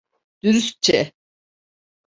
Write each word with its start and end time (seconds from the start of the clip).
Dürüstçe. 0.43 1.11